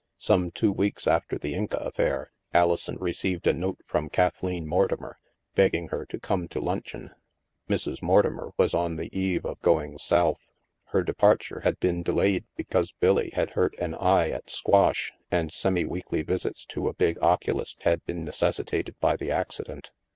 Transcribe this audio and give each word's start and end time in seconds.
Some 0.17 0.49
two 0.49 0.71
weeks 0.71 1.05
after 1.05 1.37
the 1.37 1.53
Inca 1.53 1.77
affair, 1.77 2.31
Alison 2.55 2.97
re 2.99 3.11
ceived 3.11 3.45
a 3.45 3.53
note 3.53 3.77
from 3.85 4.09
Kathleen 4.09 4.65
Mortimer, 4.65 5.19
begging 5.53 5.89
her 5.89 6.07
to 6.07 6.19
come 6.19 6.47
to 6.47 6.59
luncheon. 6.59 7.11
Mrs. 7.69 8.01
Mortimer 8.01 8.49
was 8.57 8.73
on 8.73 8.95
the 8.95 9.15
eve 9.15 9.45
of 9.45 9.61
going 9.61 9.99
South. 9.99 10.49
Her 10.85 11.03
departure 11.03 11.59
had 11.59 11.79
been 11.79 12.01
de 12.01 12.13
layed 12.13 12.45
because" 12.57 12.91
Billy" 12.99 13.29
had 13.35 13.51
hurt 13.51 13.77
an 13.77 13.93
eye 13.93 14.31
at 14.31 14.49
squash, 14.49 15.11
and 15.29 15.51
semiweekly 15.51 16.25
visits 16.25 16.65
to 16.69 16.87
a 16.87 16.95
big 16.95 17.19
oculist 17.21 17.83
had 17.83 18.03
been 18.07 18.23
necessitated 18.25 18.95
by 18.99 19.15
the 19.15 19.29
accident. 19.29 19.91